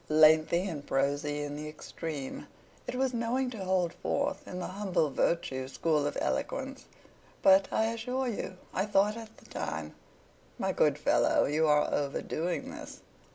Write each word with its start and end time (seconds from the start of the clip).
Lengthy 0.09 0.67
and 0.67 0.83
prosy 0.83 1.43
in 1.43 1.55
the 1.55 1.69
extreme. 1.69 2.47
It 2.87 2.95
was 2.95 3.13
knowing 3.13 3.51
to 3.51 3.63
hold 3.63 3.93
forth, 3.93 4.47
in 4.47 4.57
the 4.57 4.65
humble 4.65 5.11
virtue 5.11 5.67
school 5.67 6.07
of 6.07 6.17
eloquence; 6.19 6.85
but, 7.43 7.67
I 7.71 7.93
assure 7.93 8.27
you 8.27 8.57
I 8.73 8.87
thought 8.87 9.15
at 9.15 9.37
the 9.37 9.45
time, 9.45 9.93
"My 10.57 10.71
good 10.71 10.97
fellow, 10.97 11.45
you 11.45 11.67
are 11.67 11.93
over 11.93 12.23
doing 12.23 12.71
this!" 12.71 13.01